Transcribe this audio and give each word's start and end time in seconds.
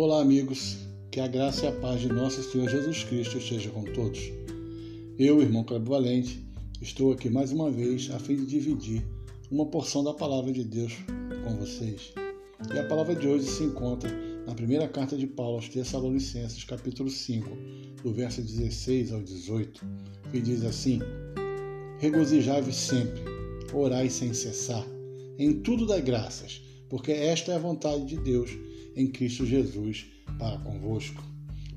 Olá, 0.00 0.20
amigos. 0.20 0.76
Que 1.10 1.18
a 1.18 1.26
graça 1.26 1.64
e 1.64 1.68
a 1.68 1.72
paz 1.72 2.00
de 2.00 2.06
nosso 2.06 2.40
Senhor 2.40 2.68
Jesus 2.68 3.02
Cristo 3.02 3.36
esteja 3.36 3.68
com 3.70 3.82
todos. 3.82 4.30
Eu, 5.18 5.42
irmão 5.42 5.64
Cleber 5.64 5.88
Valente, 5.88 6.40
estou 6.80 7.10
aqui 7.10 7.28
mais 7.28 7.50
uma 7.50 7.68
vez 7.68 8.08
a 8.12 8.18
fim 8.20 8.36
de 8.36 8.46
dividir 8.46 9.04
uma 9.50 9.66
porção 9.66 10.04
da 10.04 10.14
palavra 10.14 10.52
de 10.52 10.62
Deus 10.62 10.92
com 11.42 11.56
vocês. 11.56 12.14
E 12.72 12.78
a 12.78 12.86
palavra 12.86 13.16
de 13.16 13.26
hoje 13.26 13.46
se 13.46 13.64
encontra 13.64 14.08
na 14.46 14.54
primeira 14.54 14.86
carta 14.86 15.16
de 15.16 15.26
Paulo 15.26 15.56
aos 15.56 15.68
Tessalonicenses, 15.68 16.62
capítulo 16.62 17.10
5, 17.10 17.50
do 18.00 18.14
verso 18.14 18.40
16 18.40 19.10
ao 19.10 19.20
18, 19.20 19.84
que 20.30 20.40
diz 20.40 20.62
assim: 20.62 21.00
Regozijai-vos 21.98 22.76
sempre, 22.76 23.24
orai 23.72 24.08
sem 24.08 24.32
cessar, 24.32 24.86
em 25.36 25.54
tudo 25.54 25.88
dai 25.88 26.00
graças, 26.00 26.62
porque 26.88 27.10
esta 27.10 27.50
é 27.50 27.56
a 27.56 27.58
vontade 27.58 28.04
de 28.04 28.16
Deus 28.16 28.67
em 28.98 29.06
Cristo 29.06 29.46
Jesus 29.46 30.06
para 30.38 30.58
convosco. 30.58 31.22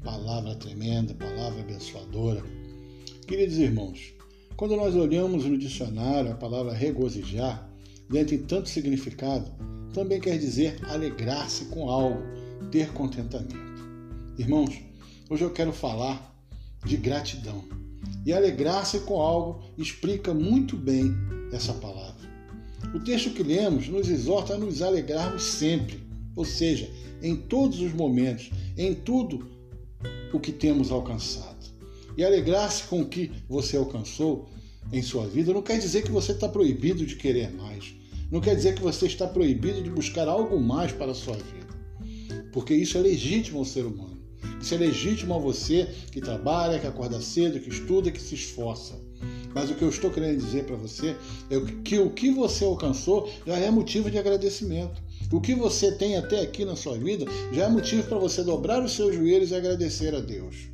Palavra 0.03 0.55
tremenda, 0.55 1.13
palavra 1.13 1.61
abençoadora. 1.61 2.43
Queridos 3.27 3.57
irmãos, 3.59 4.13
quando 4.57 4.75
nós 4.75 4.95
olhamos 4.95 5.45
no 5.45 5.57
dicionário 5.57 6.31
a 6.31 6.35
palavra 6.35 6.73
regozijar, 6.73 7.69
dentre 8.09 8.39
tanto 8.39 8.67
significado, 8.67 9.51
também 9.93 10.19
quer 10.19 10.37
dizer 10.39 10.79
alegrar-se 10.85 11.65
com 11.65 11.89
algo, 11.89 12.19
ter 12.71 12.91
contentamento. 12.91 13.55
Irmãos, 14.37 14.81
hoje 15.29 15.43
eu 15.43 15.51
quero 15.51 15.71
falar 15.71 16.35
de 16.83 16.97
gratidão. 16.97 17.63
E 18.25 18.33
alegrar-se 18.33 18.99
com 19.01 19.21
algo 19.21 19.63
explica 19.77 20.33
muito 20.33 20.75
bem 20.75 21.13
essa 21.51 21.73
palavra. 21.73 22.21
O 22.95 22.99
texto 22.99 23.29
que 23.31 23.43
lemos 23.43 23.87
nos 23.87 24.09
exorta 24.09 24.55
a 24.55 24.57
nos 24.57 24.81
alegrarmos 24.81 25.43
sempre, 25.43 25.99
ou 26.35 26.45
seja, 26.45 26.89
em 27.21 27.35
todos 27.35 27.79
os 27.81 27.93
momentos, 27.93 28.49
em 28.77 28.93
tudo 28.93 29.47
o 30.33 30.39
que 30.39 30.51
temos 30.51 30.91
alcançado. 30.91 31.61
E 32.17 32.23
alegrar-se 32.23 32.83
com 32.83 33.01
o 33.01 33.07
que 33.07 33.31
você 33.47 33.77
alcançou 33.77 34.49
em 34.91 35.01
sua 35.01 35.27
vida 35.27 35.53
não 35.53 35.61
quer 35.61 35.79
dizer 35.79 36.03
que 36.03 36.11
você 36.11 36.33
está 36.33 36.47
proibido 36.49 37.05
de 37.05 37.15
querer 37.15 37.51
mais. 37.51 37.93
Não 38.29 38.41
quer 38.41 38.55
dizer 38.55 38.75
que 38.75 38.81
você 38.81 39.05
está 39.05 39.27
proibido 39.27 39.81
de 39.81 39.89
buscar 39.89 40.27
algo 40.27 40.59
mais 40.59 40.91
para 40.91 41.11
a 41.11 41.15
sua 41.15 41.35
vida. 41.35 42.49
Porque 42.51 42.73
isso 42.73 42.97
é 42.97 43.01
legítimo 43.01 43.59
ao 43.59 43.65
ser 43.65 43.85
humano. 43.85 44.19
Isso 44.61 44.73
é 44.73 44.77
legítimo 44.77 45.33
a 45.33 45.39
você 45.39 45.87
que 46.11 46.21
trabalha, 46.21 46.79
que 46.79 46.87
acorda 46.87 47.21
cedo, 47.21 47.59
que 47.59 47.69
estuda, 47.69 48.11
que 48.11 48.21
se 48.21 48.35
esforça. 48.35 48.99
Mas 49.53 49.69
o 49.69 49.75
que 49.75 49.81
eu 49.81 49.89
estou 49.89 50.09
querendo 50.09 50.37
dizer 50.37 50.65
para 50.65 50.75
você 50.75 51.15
é 51.49 51.59
que 51.83 51.99
o 51.99 52.11
que 52.11 52.31
você 52.31 52.63
alcançou 52.63 53.29
já 53.45 53.57
é 53.57 53.69
motivo 53.69 54.09
de 54.09 54.17
agradecimento. 54.17 55.01
O 55.31 55.39
que 55.39 55.55
você 55.55 55.93
tem 55.93 56.17
até 56.17 56.41
aqui 56.41 56.65
na 56.65 56.75
sua 56.75 56.97
vida 56.97 57.25
já 57.53 57.63
é 57.63 57.69
motivo 57.69 58.03
para 58.03 58.17
você 58.17 58.43
dobrar 58.43 58.83
os 58.83 58.91
seus 58.91 59.15
joelhos 59.15 59.51
e 59.51 59.55
agradecer 59.55 60.13
a 60.13 60.19
Deus. 60.19 60.69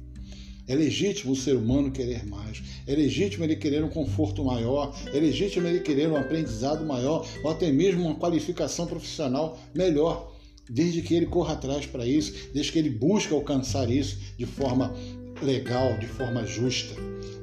É 0.67 0.73
legítimo 0.73 1.33
o 1.33 1.35
ser 1.35 1.55
humano 1.55 1.91
querer 1.91 2.25
mais, 2.25 2.63
é 2.87 2.95
legítimo 2.95 3.43
ele 3.43 3.55
querer 3.55 3.83
um 3.83 3.89
conforto 3.89 4.43
maior, 4.43 4.97
é 5.13 5.19
legítimo 5.19 5.67
ele 5.67 5.79
querer 5.79 6.09
um 6.09 6.17
aprendizado 6.17 6.83
maior 6.83 7.25
ou 7.43 7.51
até 7.51 7.71
mesmo 7.71 8.03
uma 8.03 8.15
qualificação 8.15 8.87
profissional 8.87 9.59
melhor, 9.75 10.35
desde 10.67 11.03
que 11.03 11.13
ele 11.13 11.27
corra 11.27 11.53
atrás 11.53 11.85
para 11.85 12.05
isso, 12.05 12.33
desde 12.51 12.71
que 12.71 12.79
ele 12.79 12.89
busque 12.89 13.33
alcançar 13.33 13.89
isso 13.91 14.17
de 14.37 14.45
forma 14.45 14.93
legal, 15.41 15.97
de 15.99 16.07
forma 16.07 16.45
justa. 16.47 16.95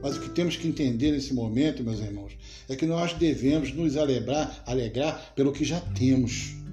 Mas 0.03 0.17
o 0.17 0.21
que 0.21 0.31
temos 0.31 0.57
que 0.57 0.67
entender 0.67 1.13
nesse 1.13 1.33
momento, 1.33 1.85
meus 1.85 2.01
irmãos, 2.01 2.33
é 2.69 2.75
que 2.75 2.85
nós 2.85 3.13
devemos 3.13 3.73
nos 3.73 3.97
alegrar, 3.97 4.63
alegrar 4.67 5.33
pelo 5.35 5.53
que 5.53 5.65
já 5.65 5.81
temos. 5.81 6.64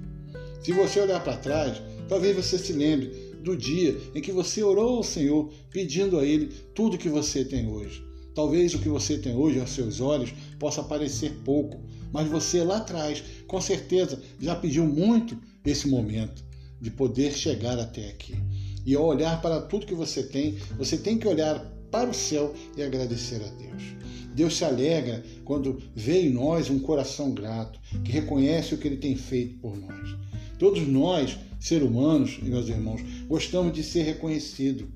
Se 0.62 0.72
você 0.72 1.00
olhar 1.00 1.22
para 1.24 1.36
trás, 1.36 1.82
talvez 2.08 2.36
você 2.36 2.56
se 2.56 2.72
lembre 2.72 3.32
do 3.42 3.56
dia 3.56 3.98
em 4.14 4.20
que 4.20 4.30
você 4.30 4.62
orou 4.62 4.98
ao 4.98 5.02
Senhor 5.02 5.52
pedindo 5.70 6.18
a 6.18 6.24
Ele 6.24 6.46
tudo 6.74 6.96
que 6.96 7.08
você 7.08 7.44
tem 7.44 7.68
hoje. 7.68 8.04
Talvez 8.32 8.72
o 8.72 8.78
que 8.78 8.88
você 8.88 9.18
tem 9.18 9.34
hoje 9.34 9.58
aos 9.58 9.70
seus 9.70 10.00
olhos 10.00 10.32
possa 10.58 10.82
parecer 10.82 11.32
pouco, 11.44 11.80
mas 12.12 12.28
você 12.28 12.62
lá 12.62 12.76
atrás, 12.78 13.22
com 13.46 13.60
certeza, 13.60 14.22
já 14.40 14.54
pediu 14.54 14.86
muito 14.86 15.36
esse 15.66 15.88
momento 15.88 16.44
de 16.80 16.90
poder 16.90 17.32
chegar 17.32 17.78
até 17.78 18.08
aqui. 18.08 18.34
E 18.86 18.94
ao 18.94 19.04
olhar 19.04 19.42
para 19.42 19.60
tudo 19.60 19.86
que 19.86 19.94
você 19.94 20.22
tem, 20.22 20.56
você 20.78 20.96
tem 20.96 21.18
que 21.18 21.26
olhar 21.26 21.58
para 21.90 22.08
o 22.08 22.14
céu 22.14 22.54
e 22.76 22.82
agradecer 22.82 23.42
a 23.42 23.48
Deus. 23.48 23.82
Deus 24.34 24.56
se 24.56 24.64
alegra 24.64 25.22
quando 25.44 25.82
vê 25.94 26.22
em 26.22 26.30
nós 26.30 26.70
um 26.70 26.78
coração 26.78 27.32
grato, 27.32 27.78
que 28.02 28.12
reconhece 28.12 28.74
o 28.74 28.78
que 28.78 28.88
Ele 28.88 28.96
tem 28.96 29.14
feito 29.14 29.58
por 29.58 29.76
nós. 29.76 30.16
Todos 30.62 30.86
nós, 30.86 31.36
seres 31.58 31.88
humanos, 31.88 32.38
meus 32.40 32.68
irmãos, 32.68 33.02
gostamos 33.26 33.72
de 33.72 33.82
ser 33.82 34.02
reconhecido. 34.02 34.88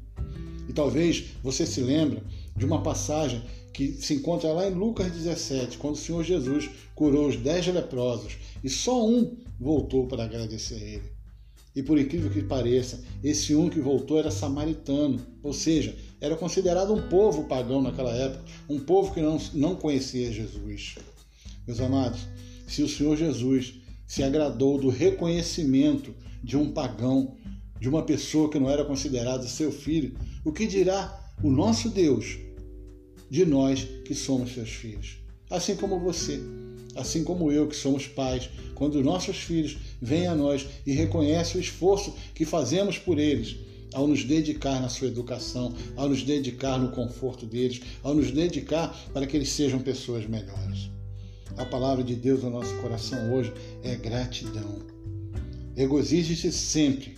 E 0.69 0.73
talvez 0.73 1.25
você 1.43 1.67
se 1.67 1.81
lembre 1.81 2.23
de 2.57 2.65
uma 2.65 2.85
passagem 2.85 3.43
que 3.75 3.95
se 3.95 4.15
encontra 4.15 4.53
lá 4.53 4.69
em 4.69 4.75
Lucas 4.75 5.11
17, 5.11 5.77
quando 5.79 5.97
o 5.97 5.99
Senhor 5.99 6.23
Jesus 6.23 6.71
curou 6.95 7.27
os 7.27 7.37
dez 7.37 7.67
leprosos 7.67 8.37
e 8.63 8.71
só 8.71 9.05
um 9.05 9.39
voltou 9.59 10.07
para 10.07 10.23
agradecer 10.23 10.77
a 10.77 10.85
Ele. 10.85 11.11
E 11.75 11.83
por 11.83 11.99
incrível 11.99 12.31
que 12.31 12.45
pareça, 12.45 13.03
esse 13.25 13.53
um 13.57 13.69
que 13.69 13.81
voltou 13.81 14.21
era 14.21 14.31
samaritano, 14.31 15.19
ou 15.43 15.53
seja, 15.53 15.97
era 16.21 16.37
considerado 16.37 16.95
um 16.95 17.09
povo 17.09 17.49
pagão 17.49 17.83
naquela 17.83 18.15
época, 18.15 18.45
um 18.69 18.79
povo 18.79 19.13
que 19.13 19.21
não, 19.21 19.37
não 19.53 19.75
conhecia 19.75 20.33
Jesus. 20.33 20.95
Meus 21.67 21.81
amados, 21.81 22.21
se 22.69 22.85
o 22.85 22.89
Senhor 22.89 23.17
Jesus 23.17 23.85
se 24.07 24.23
agradou 24.23 24.79
do 24.79 24.89
reconhecimento 24.89 26.15
de 26.43 26.57
um 26.57 26.71
pagão, 26.73 27.37
de 27.81 27.89
uma 27.89 28.03
pessoa 28.03 28.49
que 28.49 28.59
não 28.59 28.71
era 28.71 28.85
considerada 28.85 29.47
seu 29.47 29.73
filho, 29.73 30.15
o 30.45 30.53
que 30.53 30.67
dirá 30.67 31.33
o 31.43 31.51
nosso 31.51 31.89
Deus 31.89 32.39
de 33.29 33.45
nós 33.45 33.87
que 34.05 34.15
somos 34.15 34.53
seus 34.53 34.71
filhos? 34.71 35.19
Assim 35.51 35.77
como 35.77 36.01
você, 36.01 36.41
assim 36.95 37.23
como 37.23 37.53
eu, 37.53 37.69
que 37.69 37.77
somos 37.77 38.07
pais, 38.07 38.49
quando 38.75 39.03
nossos 39.03 39.37
filhos 39.37 39.77
vêm 40.01 40.27
a 40.27 40.35
nós 40.35 40.67
e 40.87 40.93
reconhecem 40.93 41.61
o 41.61 41.63
esforço 41.63 42.15
que 42.35 42.45
fazemos 42.45 42.99
por 42.99 43.19
eles, 43.19 43.57
ao 43.93 44.07
nos 44.07 44.25
dedicar 44.25 44.81
na 44.81 44.89
sua 44.89 45.09
educação, 45.09 45.75
ao 45.97 46.09
nos 46.09 46.23
dedicar 46.23 46.79
no 46.79 46.91
conforto 46.91 47.47
deles, 47.47 47.81
ao 48.03 48.15
nos 48.15 48.31
dedicar 48.31 48.95
para 49.13 49.27
que 49.27 49.37
eles 49.37 49.51
sejam 49.51 49.81
pessoas 49.81 50.27
melhores. 50.27 50.96
A 51.57 51.65
palavra 51.65 52.05
de 52.05 52.15
Deus 52.15 52.43
no 52.43 52.51
nosso 52.51 52.75
coração 52.77 53.33
hoje 53.33 53.53
é 53.83 53.95
gratidão. 53.97 54.83
Regozije-se 55.75 56.53
sempre. 56.53 57.17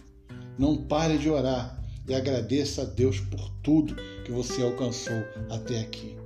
Não 0.59 0.77
pare 0.77 1.19
de 1.19 1.31
orar 1.31 1.81
e 2.09 2.15
agradeça 2.15 2.83
a 2.83 2.84
Deus 2.84 3.21
por 3.21 3.50
tudo 3.62 3.97
que 4.25 4.33
você 4.33 4.62
alcançou 4.62 5.22
até 5.50 5.81
aqui. 5.81 6.17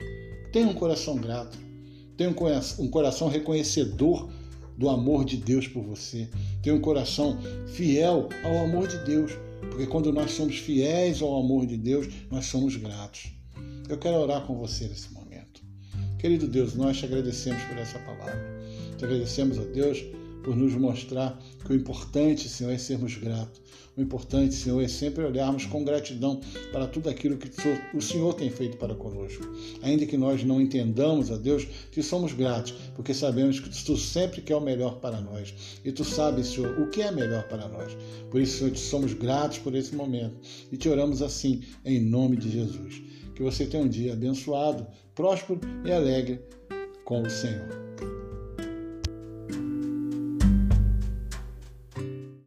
Tenha 0.53 0.69
um 0.69 0.75
coração 0.75 1.17
grato. 1.17 1.59
Tenha 2.17 2.31
um 2.79 2.89
coração 2.89 3.29
reconhecedor 3.29 4.31
do 4.77 4.89
amor 4.89 5.25
de 5.25 5.37
Deus 5.37 5.67
por 5.67 5.83
você. 5.83 6.29
Tenha 6.63 6.77
um 6.77 6.81
coração 6.81 7.39
fiel 7.67 8.29
ao 8.45 8.65
amor 8.65 8.89
de 8.89 8.99
Deus. 8.99 9.33
Porque 9.61 9.87
quando 9.87 10.13
nós 10.13 10.33
somos 10.33 10.57
fiéis 10.59 11.23
ao 11.23 11.39
amor 11.39 11.67
de 11.67 11.77
Deus, 11.77 12.07
nós 12.31 12.47
somos 12.47 12.77
gratos. 12.77 13.33
Eu 13.89 13.99
quero 13.99 14.17
orar 14.17 14.47
com 14.47 14.57
você 14.57 14.89
nesse 14.89 15.09
momento. 15.09 15.22
Querido 16.23 16.47
Deus, 16.47 16.77
nós 16.77 16.99
te 16.99 17.05
agradecemos 17.05 17.61
por 17.65 17.77
essa 17.79 17.99
palavra. 17.99 18.39
Te 18.97 19.05
agradecemos 19.05 19.59
a 19.59 19.65
Deus 19.65 20.05
por 20.45 20.55
nos 20.55 20.73
mostrar 20.73 21.37
que 21.67 21.73
o 21.73 21.75
importante, 21.75 22.49
Senhor, 22.49 22.71
é 22.71 22.79
sermos 22.79 23.17
gratos. 23.17 23.61
O 23.97 24.01
importante, 24.01 24.55
Senhor, 24.55 24.81
é 24.81 24.87
sempre 24.87 25.25
olharmos 25.25 25.67
com 25.67 25.85
gratidão 25.85 26.41
para 26.71 26.87
tudo 26.87 27.11
aquilo 27.11 27.37
que 27.37 27.51
o 27.93 28.01
Senhor 28.01 28.35
tem 28.35 28.51
feito 28.51 28.77
para 28.77 28.95
conosco. 28.95 29.43
Ainda 29.83 30.07
que 30.07 30.17
nós 30.17 30.45
não 30.45 30.61
entendamos, 30.61 31.33
a 31.33 31.37
Deus, 31.37 31.67
que 31.91 32.05
somos 32.05 32.33
gratos, 32.33 32.73
porque 32.95 33.13
sabemos 33.13 33.59
que 33.59 33.69
Tu 33.69 33.97
sempre 33.97 34.43
quer 34.43 34.55
o 34.55 34.61
melhor 34.61 35.01
para 35.01 35.21
nós. 35.21 35.53
E 35.85 35.91
Tu 35.91 36.05
sabes, 36.05 36.47
Senhor, 36.47 36.81
o 36.81 36.89
que 36.89 37.03
é 37.03 37.11
melhor 37.11 37.49
para 37.49 37.67
nós. 37.67 37.97
Por 38.31 38.41
isso, 38.41 38.59
Senhor, 38.59 38.71
te 38.71 38.79
somos 38.79 39.13
gratos 39.13 39.59
por 39.59 39.75
esse 39.75 39.93
momento. 39.97 40.37
E 40.71 40.77
te 40.77 40.89
oramos 40.89 41.21
assim, 41.21 41.63
em 41.85 42.01
nome 42.01 42.37
de 42.37 42.49
Jesus. 42.49 43.03
Que 43.43 43.51
você 43.51 43.67
tenha 43.67 43.83
um 43.83 43.89
dia 43.89 44.13
abençoado, 44.13 44.87
próspero 45.17 45.59
e 45.85 45.91
alegre 45.91 46.41
com 47.05 47.23
o 47.23 47.29
Senhor. 47.29 47.67